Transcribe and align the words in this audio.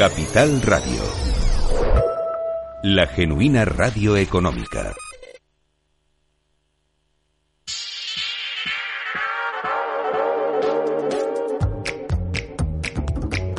Capital 0.00 0.62
Radio. 0.62 1.02
La 2.84 3.06
genuina 3.06 3.66
radio 3.66 4.16
económica. 4.16 4.94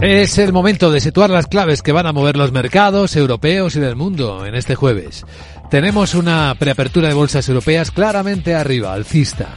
Es 0.02 0.40
el 0.40 0.52
momento 0.52 0.92
de 0.92 1.00
situar 1.00 1.30
las 1.30 1.46
claves 1.46 1.84
que 1.84 1.92
van 1.92 2.08
a 2.08 2.12
mover 2.12 2.38
los 2.38 2.52
mercados 2.52 3.16
europeos 3.16 3.76
y 3.76 3.80
del 3.80 3.96
mundo 3.96 4.44
en 4.44 4.56
este 4.56 4.74
jueves. 4.74 5.24
Tenemos 5.70 6.16
una 6.16 6.56
preapertura 6.58 7.10
de 7.10 7.14
bolsas 7.14 7.48
europeas 7.50 7.92
claramente 7.92 8.56
arriba, 8.56 8.94
alcista. 8.94 9.50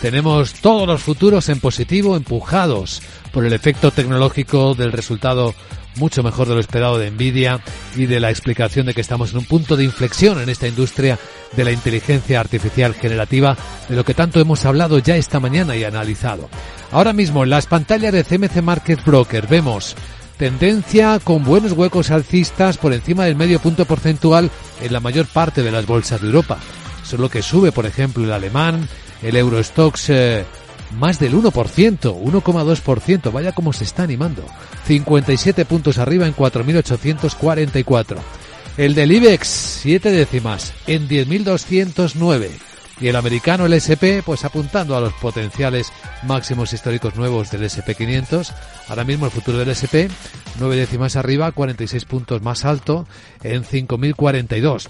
Tenemos 0.00 0.54
todos 0.54 0.86
los 0.86 1.02
futuros 1.02 1.50
en 1.50 1.60
positivo 1.60 2.16
empujados 2.16 3.02
por 3.30 3.44
el 3.44 3.52
efecto 3.52 3.90
tecnológico 3.90 4.74
del 4.74 4.92
resultado 4.92 5.54
mucho 5.96 6.22
mejor 6.22 6.48
de 6.48 6.54
lo 6.54 6.60
esperado 6.60 6.98
de 6.98 7.10
Nvidia 7.10 7.60
y 7.96 8.06
de 8.06 8.20
la 8.20 8.30
explicación 8.30 8.86
de 8.86 8.94
que 8.94 9.00
estamos 9.00 9.32
en 9.32 9.38
un 9.38 9.44
punto 9.44 9.76
de 9.76 9.84
inflexión 9.84 10.40
en 10.40 10.48
esta 10.48 10.68
industria 10.68 11.18
de 11.56 11.64
la 11.64 11.72
inteligencia 11.72 12.40
artificial 12.40 12.94
generativa, 12.94 13.56
de 13.88 13.96
lo 13.96 14.04
que 14.04 14.14
tanto 14.14 14.40
hemos 14.40 14.64
hablado 14.64 14.98
ya 14.98 15.16
esta 15.16 15.40
mañana 15.40 15.76
y 15.76 15.84
analizado. 15.84 16.48
Ahora 16.92 17.12
mismo 17.12 17.44
en 17.44 17.50
las 17.50 17.66
pantallas 17.66 18.12
de 18.12 18.24
CMC 18.24 18.62
Market 18.62 19.04
Broker 19.04 19.46
vemos 19.46 19.96
tendencia 20.38 21.20
con 21.22 21.44
buenos 21.44 21.72
huecos 21.72 22.10
alcistas 22.10 22.78
por 22.78 22.92
encima 22.92 23.24
del 23.24 23.36
medio 23.36 23.60
punto 23.60 23.84
porcentual 23.84 24.50
en 24.80 24.92
la 24.92 25.00
mayor 25.00 25.26
parte 25.26 25.62
de 25.62 25.70
las 25.70 25.86
bolsas 25.86 26.20
de 26.20 26.28
Europa. 26.28 26.58
Solo 27.04 27.28
que 27.28 27.42
sube, 27.42 27.72
por 27.72 27.84
ejemplo, 27.84 28.24
el 28.24 28.32
alemán, 28.32 28.88
el 29.22 29.36
Eurostox 29.36 30.10
eh, 30.10 30.44
más 30.92 31.18
del 31.18 31.34
1%, 31.34 31.52
1,2%. 31.52 33.32
Vaya 33.32 33.52
como 33.52 33.72
se 33.72 33.84
está 33.84 34.02
animando. 34.02 34.44
57 34.86 35.64
puntos 35.64 35.98
arriba 35.98 36.26
en 36.26 36.34
4.844. 36.34 38.18
El 38.76 38.94
del 38.94 39.12
IBEX, 39.12 39.46
7 39.82 40.10
décimas, 40.10 40.72
en 40.86 41.08
10.209. 41.08 42.50
Y 43.00 43.08
el 43.08 43.16
americano, 43.16 43.64
el 43.64 43.72
SP, 43.72 44.22
pues 44.22 44.44
apuntando 44.44 44.94
a 44.94 45.00
los 45.00 45.14
potenciales 45.14 45.90
máximos 46.24 46.72
históricos 46.74 47.16
nuevos 47.16 47.50
del 47.50 47.62
SP500. 47.62 48.52
Ahora 48.88 49.04
mismo 49.04 49.24
el 49.24 49.32
futuro 49.32 49.58
del 49.58 49.70
SP, 49.72 50.10
9 50.58 50.76
décimas 50.76 51.16
arriba, 51.16 51.50
46 51.52 52.04
puntos 52.04 52.42
más 52.42 52.66
alto, 52.66 53.06
en 53.42 53.64
5.042 53.64 54.88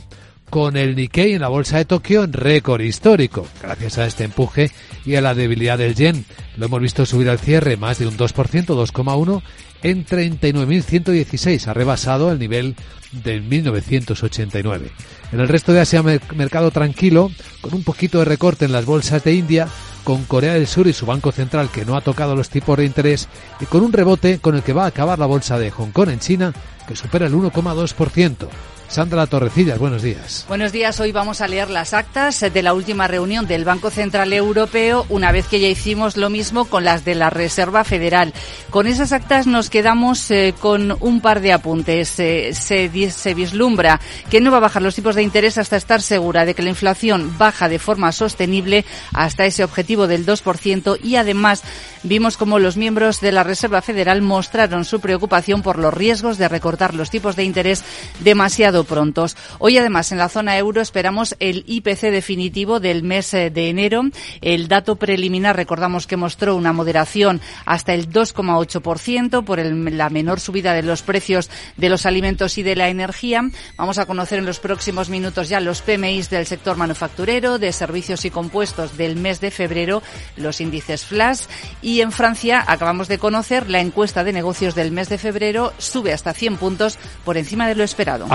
con 0.50 0.76
el 0.76 0.96
Nikkei 0.96 1.34
en 1.34 1.40
la 1.40 1.48
bolsa 1.48 1.78
de 1.78 1.84
Tokio 1.84 2.24
en 2.24 2.32
récord 2.32 2.82
histórico, 2.82 3.46
gracias 3.62 3.98
a 3.98 4.06
este 4.06 4.24
empuje 4.24 4.70
y 5.06 5.14
a 5.14 5.20
la 5.20 5.34
debilidad 5.34 5.78
del 5.78 5.94
yen. 5.94 6.24
Lo 6.56 6.66
hemos 6.66 6.82
visto 6.82 7.06
subir 7.06 7.30
al 7.30 7.38
cierre 7.38 7.76
más 7.76 8.00
de 8.00 8.08
un 8.08 8.16
2%, 8.16 8.32
2,1 8.34 9.42
en 9.82 10.04
39.116, 10.04 11.68
ha 11.68 11.72
rebasado 11.72 12.32
el 12.32 12.40
nivel 12.40 12.74
del 13.12 13.42
1989. 13.42 14.90
En 15.32 15.40
el 15.40 15.48
resto 15.48 15.72
de 15.72 15.80
Asia, 15.80 16.02
mercado 16.02 16.72
tranquilo, 16.72 17.30
con 17.60 17.72
un 17.72 17.84
poquito 17.84 18.18
de 18.18 18.24
recorte 18.24 18.64
en 18.64 18.72
las 18.72 18.84
bolsas 18.84 19.22
de 19.22 19.34
India, 19.34 19.68
con 20.02 20.24
Corea 20.24 20.54
del 20.54 20.66
Sur 20.66 20.88
y 20.88 20.92
su 20.92 21.06
Banco 21.06 21.30
Central 21.30 21.70
que 21.70 21.84
no 21.84 21.96
ha 21.96 22.00
tocado 22.00 22.34
los 22.34 22.50
tipos 22.50 22.76
de 22.76 22.84
interés 22.84 23.28
y 23.60 23.66
con 23.66 23.82
un 23.82 23.92
rebote 23.92 24.40
con 24.40 24.56
el 24.56 24.62
que 24.62 24.72
va 24.72 24.84
a 24.84 24.88
acabar 24.88 25.18
la 25.18 25.26
bolsa 25.26 25.58
de 25.58 25.70
Hong 25.70 25.92
Kong 25.92 26.08
en 26.08 26.18
China, 26.18 26.52
que 26.88 26.96
supera 26.96 27.26
el 27.26 27.34
1,2%. 27.34 28.48
Sandra 28.90 29.28
Torrecillas, 29.28 29.78
buenos 29.78 30.02
días. 30.02 30.44
Buenos 30.48 30.72
días. 30.72 30.98
Hoy 30.98 31.12
vamos 31.12 31.40
a 31.40 31.46
leer 31.46 31.70
las 31.70 31.94
actas 31.94 32.40
de 32.40 32.62
la 32.62 32.74
última 32.74 33.06
reunión 33.06 33.46
del 33.46 33.64
Banco 33.64 33.88
Central 33.88 34.32
Europeo, 34.32 35.06
una 35.08 35.30
vez 35.30 35.46
que 35.46 35.60
ya 35.60 35.68
hicimos 35.68 36.16
lo 36.16 36.28
mismo 36.28 36.64
con 36.64 36.82
las 36.82 37.04
de 37.04 37.14
la 37.14 37.30
Reserva 37.30 37.84
Federal. 37.84 38.34
Con 38.68 38.88
esas 38.88 39.12
actas 39.12 39.46
nos 39.46 39.70
quedamos 39.70 40.28
eh, 40.32 40.54
con 40.58 40.96
un 40.98 41.20
par 41.20 41.40
de 41.40 41.52
apuntes. 41.52 42.18
Eh, 42.18 42.52
se, 42.52 42.90
se 43.12 43.34
vislumbra 43.34 44.00
que 44.28 44.40
no 44.40 44.50
va 44.50 44.56
a 44.56 44.60
bajar 44.60 44.82
los 44.82 44.96
tipos 44.96 45.14
de 45.14 45.22
interés 45.22 45.56
hasta 45.56 45.76
estar 45.76 46.02
segura 46.02 46.44
de 46.44 46.54
que 46.54 46.62
la 46.62 46.70
inflación 46.70 47.38
baja 47.38 47.68
de 47.68 47.78
forma 47.78 48.10
sostenible 48.10 48.84
hasta 49.12 49.46
ese 49.46 49.62
objetivo 49.62 50.08
del 50.08 50.26
2% 50.26 50.98
y 51.00 51.14
además 51.14 51.62
vimos 52.02 52.36
como 52.36 52.58
los 52.58 52.76
miembros 52.76 53.20
de 53.20 53.30
la 53.30 53.44
Reserva 53.44 53.82
Federal 53.82 54.20
mostraron 54.20 54.84
su 54.84 54.98
preocupación 55.00 55.62
por 55.62 55.78
los 55.78 55.94
riesgos 55.94 56.38
de 56.38 56.48
recortar 56.48 56.94
los 56.94 57.10
tipos 57.10 57.36
de 57.36 57.44
interés 57.44 57.84
demasiado 58.20 58.79
prontos. 58.84 59.36
Hoy 59.58 59.78
además 59.78 60.12
en 60.12 60.18
la 60.18 60.28
zona 60.28 60.58
euro 60.58 60.80
esperamos 60.80 61.36
el 61.40 61.64
IPC 61.66 62.10
definitivo 62.10 62.80
del 62.80 63.02
mes 63.02 63.32
eh, 63.34 63.50
de 63.50 63.68
enero. 63.68 64.02
El 64.40 64.68
dato 64.68 64.96
preliminar 64.96 65.56
recordamos 65.56 66.06
que 66.06 66.16
mostró 66.16 66.56
una 66.56 66.72
moderación 66.72 67.40
hasta 67.64 67.94
el 67.94 68.10
2,8% 68.10 69.44
por 69.44 69.58
la 69.58 70.10
menor 70.10 70.40
subida 70.40 70.74
de 70.74 70.82
los 70.82 71.02
precios 71.02 71.50
de 71.76 71.88
los 71.88 72.06
alimentos 72.06 72.58
y 72.58 72.62
de 72.62 72.76
la 72.76 72.88
energía. 72.88 73.42
Vamos 73.76 73.98
a 73.98 74.06
conocer 74.06 74.38
en 74.38 74.46
los 74.46 74.60
próximos 74.60 75.08
minutos 75.08 75.48
ya 75.48 75.60
los 75.60 75.82
PMIs 75.82 76.30
del 76.30 76.46
sector 76.46 76.76
manufacturero, 76.76 77.58
de 77.58 77.72
servicios 77.72 78.24
y 78.24 78.30
compuestos 78.30 78.96
del 78.96 79.16
mes 79.16 79.40
de 79.40 79.50
febrero, 79.50 80.02
los 80.36 80.60
índices 80.60 81.04
flash 81.04 81.42
y 81.82 82.00
en 82.00 82.12
Francia 82.12 82.64
acabamos 82.66 83.08
de 83.08 83.18
conocer 83.18 83.68
la 83.68 83.80
encuesta 83.80 84.24
de 84.24 84.32
negocios 84.32 84.74
del 84.74 84.92
mes 84.92 85.08
de 85.08 85.18
febrero 85.18 85.72
sube 85.78 86.12
hasta 86.12 86.32
100 86.32 86.56
puntos 86.56 86.98
por 87.24 87.36
encima 87.36 87.68
de 87.68 87.74
lo 87.74 87.84
esperado. 87.84 88.26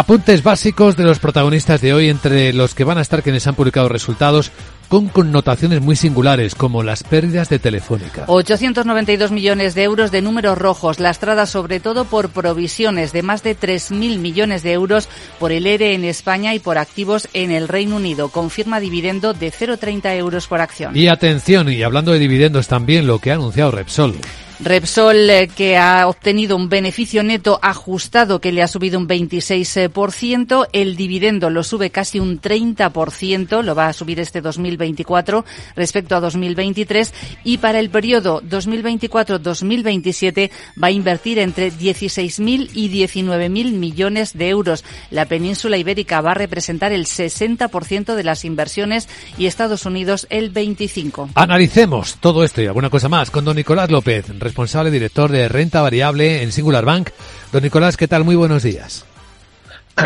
Básicos 0.43 0.97
de 0.97 1.03
los 1.03 1.19
protagonistas 1.19 1.81
de 1.81 1.93
hoy, 1.93 2.09
entre 2.09 2.53
los 2.53 2.73
que 2.73 2.83
van 2.83 2.97
a 2.97 3.01
estar 3.01 3.23
quienes 3.23 3.47
han 3.47 3.55
publicado 3.55 3.89
resultados 3.89 4.51
con 4.87 5.07
connotaciones 5.07 5.81
muy 5.81 5.95
singulares, 5.95 6.55
como 6.55 6.83
las 6.83 7.03
pérdidas 7.03 7.49
de 7.49 7.59
Telefónica. 7.59 8.25
892 8.27 9.31
millones 9.31 9.75
de 9.75 9.83
euros 9.83 10.11
de 10.11 10.21
números 10.21 10.57
rojos, 10.57 10.99
lastradas 10.99 11.49
sobre 11.49 11.79
todo 11.79 12.05
por 12.05 12.29
provisiones 12.29 13.11
de 13.11 13.23
más 13.23 13.43
de 13.43 13.57
3.000 13.57 14.19
millones 14.19 14.63
de 14.63 14.73
euros 14.73 15.09
por 15.39 15.51
el 15.51 15.67
ERE 15.67 15.93
en 15.93 16.05
España 16.05 16.53
y 16.53 16.59
por 16.59 16.77
activos 16.77 17.27
en 17.33 17.51
el 17.51 17.67
Reino 17.67 17.95
Unido. 17.95 18.29
Confirma 18.29 18.79
dividendo 18.79 19.33
de 19.33 19.51
0,30 19.51 20.15
euros 20.17 20.47
por 20.47 20.61
acción. 20.61 20.95
Y 20.95 21.07
atención, 21.07 21.71
y 21.71 21.83
hablando 21.83 22.11
de 22.11 22.19
dividendos 22.19 22.67
también, 22.67 23.07
lo 23.07 23.19
que 23.19 23.31
ha 23.31 23.35
anunciado 23.35 23.71
Repsol. 23.71 24.15
Repsol, 24.59 25.29
eh, 25.29 25.47
que 25.47 25.77
ha 25.77 26.07
obtenido 26.07 26.55
un 26.55 26.69
beneficio 26.69 27.21
neto 27.23 27.59
ajustado 27.61 28.39
que 28.39 28.53
le 28.53 28.63
ha 28.63 28.67
subido 28.67 28.97
un 28.97 29.07
26%, 29.07 30.67
el 30.71 30.95
dividendo 30.95 31.49
lo 31.49 31.63
sube 31.63 31.89
casi 31.89 32.19
un 32.19 32.39
30%, 32.39 33.63
lo 33.63 33.73
va 33.75 33.87
a 33.87 33.93
subir 33.93 34.19
este 34.19 34.41
2024 34.41 35.43
respecto 35.75 36.15
a 36.15 36.21
2023 36.21 37.13
y 37.43 37.57
para 37.57 37.79
el 37.79 37.89
periodo 37.89 38.41
2024-2027 38.43 40.51
va 40.81 40.87
a 40.87 40.91
invertir 40.91 41.39
entre 41.39 41.69
16.000 41.71 42.69
y 42.73 42.89
19.000 42.89 43.73
millones 43.73 44.37
de 44.37 44.47
euros. 44.49 44.85
La 45.11 45.25
península 45.25 45.77
ibérica 45.77 46.21
va 46.21 46.31
a 46.31 46.35
representar 46.35 46.93
el 46.93 47.05
60% 47.05 48.15
de 48.15 48.23
las 48.23 48.45
inversiones 48.45 49.09
y 49.37 49.47
Estados 49.47 49.85
Unidos 49.85 50.27
el 50.29 50.53
25%. 50.53 51.31
Analicemos 51.35 52.15
todo 52.21 52.43
esto 52.43 52.61
y 52.61 52.67
alguna 52.67 52.89
cosa 52.89 53.09
más 53.09 53.31
con 53.31 53.43
don 53.43 53.57
Nicolás 53.57 53.91
López 53.91 54.29
responsable 54.45 54.91
director 54.91 55.31
de 55.31 55.49
renta 55.49 55.81
variable 55.81 56.43
en 56.43 56.51
Singular 56.51 56.85
Bank. 56.85 57.09
Don 57.51 57.63
Nicolás, 57.63 57.97
¿qué 57.97 58.07
tal? 58.07 58.23
Muy 58.23 58.35
buenos 58.35 58.61
días. 58.61 59.05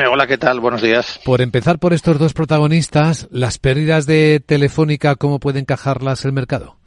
Hola, 0.09 0.27
¿qué 0.27 0.37
tal? 0.37 0.61
Buenos 0.61 0.81
días. 0.81 1.19
Por 1.25 1.41
empezar 1.41 1.77
por 1.77 1.93
estos 1.93 2.17
dos 2.17 2.33
protagonistas, 2.33 3.27
las 3.31 3.57
pérdidas 3.57 4.05
de 4.05 4.41
Telefónica, 4.43 5.15
¿cómo 5.15 5.39
puede 5.39 5.59
encajarlas 5.59 6.23
el 6.23 6.31
mercado? 6.31 6.77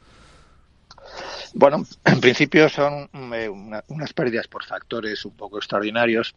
Bueno, 1.53 1.85
en 2.05 2.19
principio 2.19 2.67
son 2.69 3.07
eh, 3.33 3.49
unas 3.87 4.13
pérdidas 4.13 4.47
por 4.47 4.65
factores 4.65 5.23
un 5.23 5.35
poco 5.35 5.57
extraordinarios 5.57 6.33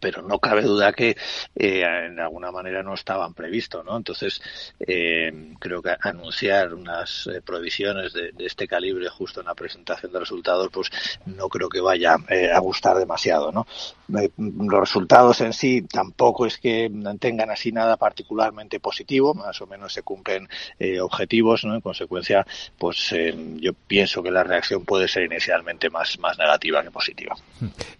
pero 0.00 0.22
no 0.22 0.38
cabe 0.38 0.62
duda 0.62 0.92
que 0.92 1.16
eh, 1.54 1.84
en 2.06 2.20
alguna 2.20 2.50
manera 2.50 2.82
no 2.82 2.94
estaban 2.94 3.34
previstos, 3.34 3.84
¿no? 3.84 3.96
Entonces, 3.96 4.40
eh, 4.80 5.54
creo 5.58 5.82
que 5.82 5.94
anunciar 6.00 6.74
unas 6.74 7.26
eh, 7.26 7.40
provisiones 7.42 8.12
de, 8.12 8.32
este 8.38 8.66
calibre 8.66 9.08
justo 9.08 9.40
en 9.40 9.46
la 9.46 9.54
presentación 9.54 10.12
de 10.12 10.20
resultados, 10.20 10.68
pues 10.72 10.90
no 11.26 11.48
creo 11.48 11.68
que 11.68 11.80
vaya 11.80 12.16
a 12.54 12.58
gustar 12.60 12.96
demasiado, 12.96 13.52
¿no? 13.52 13.66
los 14.08 14.80
resultados 14.80 15.40
en 15.42 15.52
sí 15.52 15.82
tampoco 15.82 16.46
es 16.46 16.56
que 16.56 16.90
tengan 17.20 17.50
así 17.50 17.72
nada 17.72 17.98
particularmente 17.98 18.80
positivo, 18.80 19.34
más 19.34 19.60
o 19.60 19.66
menos 19.66 19.92
se 19.92 20.02
cumplen 20.02 20.48
objetivos, 21.02 21.64
¿no? 21.64 21.74
En 21.74 21.82
consecuencia, 21.82 22.46
pues 22.78 23.14
yo 23.56 23.72
pienso 23.86 24.22
que 24.22 24.30
la 24.30 24.44
reacción 24.44 24.84
puede 24.86 25.08
ser 25.08 25.24
inicialmente 25.24 25.90
más, 25.90 26.18
más 26.18 26.38
negativa 26.38 26.82
que 26.82 26.90
positiva. 26.90 27.36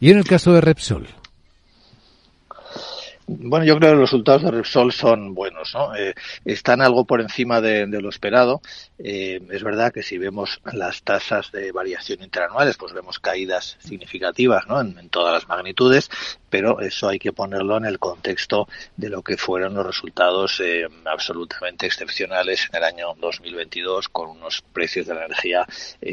¿Y 0.01 0.11
en 0.11 0.19
el 0.19 0.25
caso 0.25 0.53
de 0.53 0.61
Repsol? 0.61 1.09
Bueno, 3.31 3.67
yo 3.67 3.77
creo 3.77 3.91
que 3.91 3.97
los 3.97 4.11
resultados 4.11 4.43
de 4.43 4.51
Repsol 4.51 4.91
son 4.91 5.35
buenos, 5.35 5.75
¿no? 5.75 5.95
Eh, 5.95 6.15
están 6.47 6.81
algo 6.81 7.05
por 7.05 7.21
encima 7.21 7.61
de, 7.61 7.87
lo 7.87 8.09
esperado. 8.09 8.63
Eh, 8.99 9.39
es 9.51 9.63
verdad 9.63 9.93
que 9.93 10.03
si 10.03 10.17
vemos 10.17 10.63
las 10.73 11.03
tasas 11.03 11.53
de 11.53 11.71
variación 11.71 12.23
interanuales, 12.23 12.79
pues 12.79 12.95
vemos 12.95 13.19
caídas 13.19 13.77
significativas, 13.81 14.67
¿no? 14.67 14.81
En, 14.81 15.11
todas 15.11 15.35
las 15.35 15.47
magnitudes, 15.47 16.09
pero 16.49 16.81
eso 16.81 17.07
hay 17.09 17.19
que 17.19 17.33
ponerlo 17.33 17.77
en 17.77 17.85
el 17.85 17.99
contexto 17.99 18.67
de 18.97 19.11
lo 19.11 19.23
que 19.23 19.37
fueron 19.37 19.75
los 19.75 19.85
resultados 19.85 20.61
eh, 20.61 20.87
absolutamente 21.05 21.87
excepcionales 21.87 22.67
en 22.71 22.77
el 22.77 22.85
año 22.85 23.15
2022 23.21 24.09
con 24.09 24.31
unos 24.31 24.63
precios 24.73 25.07
de 25.07 25.15
la 25.15 25.27
energía 25.27 25.67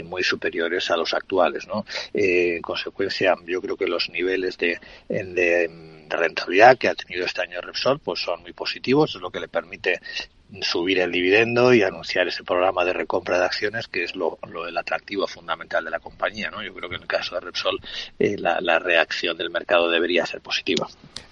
muy 0.03 0.23
superiores 0.23 0.91
a 0.91 0.97
los 0.97 1.13
actuales, 1.13 1.68
¿no? 1.68 1.85
en 2.13 2.61
consecuencia, 2.61 3.35
yo 3.45 3.61
creo 3.61 3.77
que 3.77 3.88
los 3.88 4.09
niveles 4.09 4.57
de, 4.57 4.79
de 5.09 5.69
de 6.07 6.18
rentabilidad 6.18 6.78
que 6.78 6.88
ha 6.88 6.96
tenido 6.96 7.25
este 7.25 7.42
año 7.42 7.62
Repsol 7.62 8.00
pues 8.00 8.22
son 8.22 8.42
muy 8.42 8.54
positivos, 8.54 9.16
es 9.16 9.22
lo 9.22 9.31
que 9.31 9.40
le 9.40 9.48
permite 9.48 10.00
subir 10.62 11.00
el 11.00 11.12
dividendo 11.12 11.74
y 11.74 11.81
anunciar 11.81 12.28
ese 12.28 12.44
programa 12.44 12.86
de 12.86 12.94
recompra 12.94 13.40
de 13.40 13.46
acciones 13.46 13.88
que 13.88 14.04
es 14.04 14.16
lo, 14.16 14.38
el 14.68 14.78
atractivo 14.78 15.28
fundamental 15.28 15.84
de 15.84 15.92
la 15.92 16.00
compañía. 16.00 16.50
¿no? 16.52 16.63
Yo 16.63 16.74
creo 16.74 16.90
que 16.90 16.96
en 16.96 17.02
el 17.02 17.07
caso 17.07 17.36
de 17.36 17.42
Repsol 17.42 17.80
eh, 18.19 18.36
la, 18.38 18.62
la 18.62 18.80
reacción 18.80 19.36
del 19.38 19.50
mercado 19.50 19.90
debería 19.90 20.25
ser 20.25 20.42
positiva. 20.42 20.88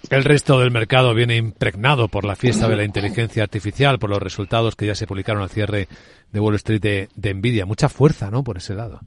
El 0.09 0.23
resto 0.23 0.59
del 0.59 0.71
mercado 0.71 1.13
viene 1.13 1.37
impregnado 1.37 2.07
por 2.07 2.25
la 2.25 2.35
fiesta 2.35 2.67
de 2.67 2.75
la 2.75 2.83
inteligencia 2.83 3.43
artificial, 3.43 3.99
por 3.99 4.09
los 4.09 4.21
resultados 4.21 4.75
que 4.75 4.87
ya 4.87 4.95
se 4.95 5.07
publicaron 5.07 5.41
al 5.41 5.49
cierre 5.49 5.87
de 6.31 6.39
Wall 6.39 6.55
Street 6.55 6.81
de, 6.81 7.09
de 7.15 7.33
Nvidia. 7.33 7.65
Mucha 7.65 7.89
fuerza, 7.89 8.29
¿no? 8.29 8.43
Por 8.43 8.57
ese 8.57 8.73
lado. 8.73 8.99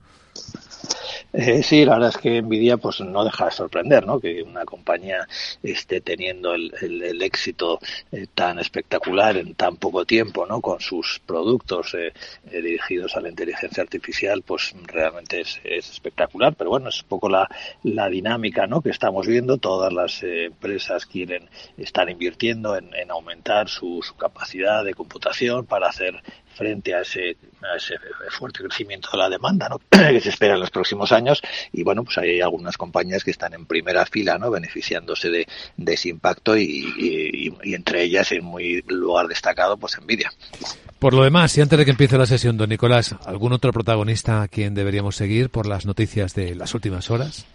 Eh, 1.38 1.62
sí, 1.62 1.84
la 1.84 1.96
verdad 1.96 2.08
es 2.08 2.16
que 2.16 2.40
Nvidia 2.40 2.78
pues 2.78 3.02
no 3.02 3.22
deja 3.22 3.44
de 3.44 3.50
sorprender, 3.50 4.06
¿no? 4.06 4.18
Que 4.18 4.42
una 4.42 4.64
compañía 4.64 5.28
esté 5.62 6.00
teniendo 6.00 6.54
el, 6.54 6.72
el, 6.80 7.20
éxito 7.20 7.78
eh, 8.10 8.26
tan 8.34 8.58
espectacular 8.58 9.36
en 9.36 9.54
tan 9.54 9.76
poco 9.76 10.06
tiempo, 10.06 10.46
¿no? 10.46 10.62
Con 10.62 10.80
sus 10.80 11.20
productos 11.26 11.92
eh, 11.92 12.14
eh, 12.50 12.62
dirigidos 12.62 13.16
a 13.16 13.20
la 13.20 13.28
inteligencia 13.28 13.82
artificial, 13.82 14.40
pues 14.46 14.74
realmente 14.86 15.42
es, 15.42 15.60
es, 15.62 15.90
espectacular. 15.90 16.54
Pero 16.54 16.70
bueno, 16.70 16.88
es 16.88 17.02
un 17.02 17.08
poco 17.08 17.28
la, 17.28 17.46
la 17.82 18.08
dinámica, 18.08 18.66
¿no? 18.66 18.80
Que 18.80 18.88
estamos 18.88 19.26
viendo. 19.26 19.58
Todas 19.58 19.92
las 19.92 20.22
empresas 20.22 21.04
quieren 21.04 21.50
estar 21.76 22.08
invirtiendo 22.08 22.78
en, 22.78 22.94
en 22.94 23.10
aumentar 23.10 23.68
su, 23.68 24.00
su 24.02 24.16
capacidad 24.16 24.82
de 24.82 24.94
computación 24.94 25.66
para 25.66 25.88
hacer 25.88 26.22
frente 26.56 26.94
a 26.94 27.02
ese, 27.02 27.36
fuerte 28.30 28.62
crecimiento 28.62 29.10
de 29.12 29.18
la 29.18 29.28
demanda 29.28 29.68
¿no? 29.68 29.78
que 29.90 30.20
se 30.20 30.30
espera 30.30 30.54
en 30.54 30.60
los 30.60 30.70
próximos 30.70 31.12
años. 31.12 31.42
Y 31.72 31.82
bueno 31.82 32.04
pues 32.04 32.18
hay 32.18 32.40
algunas 32.40 32.76
compañías 32.76 33.24
que 33.24 33.30
están 33.30 33.54
en 33.54 33.66
primera 33.66 34.06
fila 34.06 34.38
no 34.38 34.50
beneficiándose 34.50 35.30
de, 35.30 35.46
de 35.76 35.94
ese 35.94 36.08
impacto 36.08 36.56
y, 36.56 37.52
y, 37.62 37.74
entre 37.74 38.02
ellas 38.02 38.32
en 38.32 38.44
muy 38.44 38.82
lugar 38.88 39.28
destacado 39.28 39.76
pues 39.76 39.98
Nvidia. 40.00 40.32
Por 40.98 41.14
lo 41.14 41.24
demás 41.24 41.56
y 41.56 41.60
antes 41.60 41.78
de 41.78 41.84
que 41.84 41.90
empiece 41.90 42.18
la 42.18 42.26
sesión 42.26 42.56
don 42.56 42.68
Nicolás 42.68 43.14
algún 43.24 43.52
otro 43.52 43.72
protagonista 43.72 44.42
a 44.42 44.48
quien 44.48 44.74
deberíamos 44.74 45.16
seguir 45.16 45.50
por 45.50 45.66
las 45.66 45.86
noticias 45.86 46.34
de 46.34 46.54
las 46.54 46.74
últimas 46.74 47.10
horas 47.10 47.46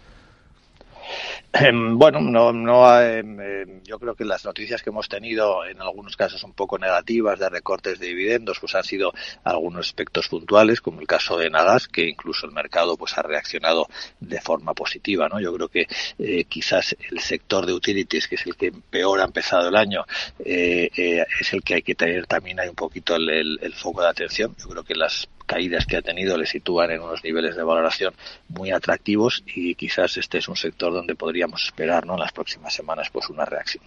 bueno, 1.93 2.21
no, 2.21 2.53
no, 2.53 3.01
em, 3.01 3.39
em, 3.39 3.83
yo 3.83 3.99
creo 3.99 4.15
que 4.15 4.23
las 4.23 4.45
noticias 4.45 4.81
que 4.81 4.89
hemos 4.89 5.09
tenido, 5.09 5.65
en 5.65 5.81
algunos 5.81 6.15
casos 6.15 6.43
un 6.43 6.53
poco 6.53 6.77
negativas, 6.77 7.39
de 7.39 7.49
recortes 7.49 7.99
de 7.99 8.07
dividendos, 8.07 8.59
pues 8.59 8.73
han 8.75 8.83
sido 8.83 9.13
algunos 9.43 9.87
aspectos 9.87 10.27
puntuales, 10.29 10.81
como 10.81 11.01
el 11.01 11.07
caso 11.07 11.37
de 11.37 11.49
Nagas, 11.49 11.87
que 11.87 12.07
incluso 12.07 12.45
el 12.45 12.53
mercado 12.53 12.95
pues 12.95 13.17
ha 13.17 13.21
reaccionado 13.21 13.87
de 14.19 14.39
forma 14.39 14.73
positiva, 14.73 15.27
¿no? 15.27 15.39
Yo 15.39 15.53
creo 15.53 15.67
que 15.67 15.87
eh, 16.19 16.45
quizás 16.45 16.95
el 17.09 17.19
sector 17.19 17.65
de 17.65 17.73
utilities, 17.73 18.27
que 18.27 18.35
es 18.35 18.45
el 18.45 18.55
que 18.55 18.71
peor 18.71 19.19
ha 19.19 19.25
empezado 19.25 19.67
el 19.67 19.75
año, 19.75 20.05
eh, 20.39 20.89
eh, 20.95 21.25
es 21.39 21.53
el 21.53 21.63
que 21.63 21.75
hay 21.75 21.81
que 21.81 21.95
tener 21.95 22.27
también 22.27 22.59
hay 22.59 22.69
un 22.69 22.75
poquito 22.75 23.15
el 23.15 23.73
foco 23.75 24.01
de 24.01 24.09
atención. 24.09 24.55
Yo 24.57 24.69
creo 24.69 24.83
que 24.83 24.95
las 24.95 25.27
caídas 25.51 25.85
que 25.85 25.97
ha 25.97 26.01
tenido 26.01 26.37
le 26.37 26.45
sitúan 26.45 26.91
en 26.91 27.01
unos 27.01 27.21
niveles 27.25 27.57
de 27.57 27.63
valoración 27.63 28.13
muy 28.47 28.71
atractivos 28.71 29.43
y 29.53 29.75
quizás 29.75 30.15
este 30.15 30.37
es 30.37 30.47
un 30.47 30.55
sector 30.55 30.93
donde 30.93 31.13
podríamos 31.13 31.65
esperar 31.65 32.05
¿no? 32.05 32.13
en 32.13 32.21
las 32.21 32.31
próximas 32.31 32.73
semanas 32.73 33.09
pues 33.11 33.29
una 33.29 33.43
reacción. 33.43 33.83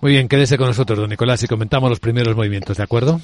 Muy 0.00 0.12
bien, 0.12 0.26
quédese 0.26 0.58
con 0.58 0.66
nosotros, 0.66 0.98
don 0.98 1.08
Nicolás, 1.08 1.42
y 1.44 1.46
comentamos 1.46 1.88
los 1.90 2.00
primeros 2.00 2.34
movimientos, 2.34 2.76
¿de 2.76 2.82
acuerdo? 2.82 3.20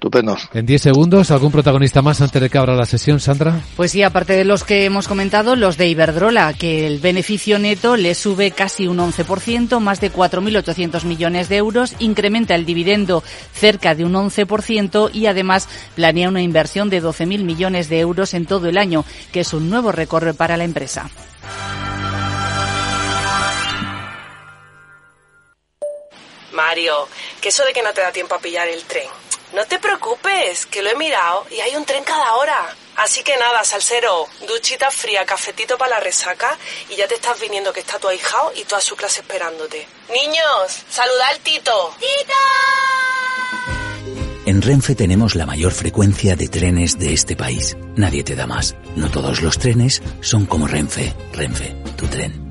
Estupendo. 0.00 0.34
En 0.54 0.64
10 0.64 0.80
segundos, 0.80 1.30
¿algún 1.30 1.52
protagonista 1.52 2.00
más 2.00 2.22
antes 2.22 2.40
de 2.40 2.48
que 2.48 2.56
abra 2.56 2.74
la 2.74 2.86
sesión, 2.86 3.20
Sandra? 3.20 3.60
Pues 3.76 3.90
sí, 3.90 4.02
aparte 4.02 4.32
de 4.32 4.46
los 4.46 4.64
que 4.64 4.86
hemos 4.86 5.06
comentado, 5.06 5.56
los 5.56 5.76
de 5.76 5.88
Iberdrola, 5.88 6.54
que 6.54 6.86
el 6.86 7.00
beneficio 7.00 7.58
neto 7.58 7.96
le 7.96 8.14
sube 8.14 8.50
casi 8.50 8.88
un 8.88 8.96
11%, 8.96 9.78
más 9.78 10.00
de 10.00 10.10
4.800 10.10 11.04
millones 11.04 11.50
de 11.50 11.58
euros, 11.58 11.96
incrementa 11.98 12.54
el 12.54 12.64
dividendo 12.64 13.22
cerca 13.52 13.94
de 13.94 14.06
un 14.06 14.14
11% 14.14 15.10
y 15.12 15.26
además 15.26 15.68
planea 15.96 16.30
una 16.30 16.40
inversión 16.40 16.88
de 16.88 17.02
12.000 17.02 17.44
millones 17.44 17.90
de 17.90 18.00
euros 18.00 18.32
en 18.32 18.46
todo 18.46 18.68
el 18.70 18.78
año, 18.78 19.04
que 19.32 19.40
es 19.40 19.52
un 19.52 19.68
nuevo 19.68 19.92
récord 19.92 20.34
para 20.34 20.56
la 20.56 20.64
empresa. 20.64 21.10
Mario, 26.54 27.06
que 27.42 27.50
eso 27.50 27.66
de 27.66 27.74
que 27.74 27.82
no 27.82 27.92
te 27.92 28.00
da 28.00 28.10
tiempo 28.10 28.34
a 28.34 28.38
pillar 28.38 28.66
el 28.66 28.82
tren 28.84 29.04
no 29.52 29.64
te 29.66 29.78
preocupes, 29.78 30.66
que 30.66 30.82
lo 30.82 30.90
he 30.90 30.94
mirado 30.94 31.46
y 31.50 31.60
hay 31.60 31.74
un 31.76 31.84
tren 31.84 32.04
cada 32.04 32.34
hora. 32.36 32.74
Así 32.96 33.22
que 33.22 33.36
nada, 33.36 33.64
salsero, 33.64 34.26
duchita 34.46 34.90
fría, 34.90 35.24
cafetito 35.24 35.78
para 35.78 35.96
la 35.96 36.00
resaca 36.00 36.56
y 36.88 36.96
ya 36.96 37.08
te 37.08 37.14
estás 37.14 37.40
viniendo 37.40 37.72
que 37.72 37.80
está 37.80 37.98
tu 37.98 38.08
ahijao 38.08 38.52
y 38.54 38.64
toda 38.64 38.80
su 38.80 38.94
clase 38.94 39.20
esperándote. 39.20 39.86
Niños, 40.10 40.84
saluda 40.90 41.28
al 41.28 41.38
Tito. 41.40 41.94
¡Tito! 41.98 42.34
En 44.46 44.62
Renfe 44.62 44.94
tenemos 44.94 45.34
la 45.34 45.46
mayor 45.46 45.72
frecuencia 45.72 46.34
de 46.34 46.48
trenes 46.48 46.98
de 46.98 47.12
este 47.12 47.36
país. 47.36 47.76
Nadie 47.96 48.24
te 48.24 48.34
da 48.34 48.46
más. 48.46 48.74
No 48.96 49.10
todos 49.10 49.42
los 49.42 49.58
trenes 49.58 50.02
son 50.20 50.46
como 50.46 50.66
Renfe. 50.66 51.14
Renfe, 51.32 51.74
tu 51.96 52.06
tren. 52.08 52.49